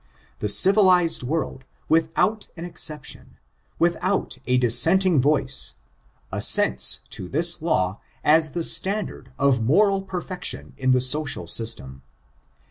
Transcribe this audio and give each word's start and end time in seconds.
The 0.39 0.49
civilized 0.49 1.21
world, 1.21 1.63
without 1.87 2.47
an 2.57 2.65
exception, 2.65 3.37
Mrithout 3.79 4.39
a 4.47 4.57
dissenting 4.57 5.21
voice, 5.21 5.75
assents 6.31 7.01
to 7.11 7.29
this 7.29 7.61
law 7.61 8.01
as 8.23 8.53
the 8.53 8.63
standard 8.63 9.31
of 9.37 9.61
moral 9.61 10.01
perfection 10.01 10.73
in 10.75 10.89
the 10.89 11.01
social 11.01 11.45
system. 11.45 12.01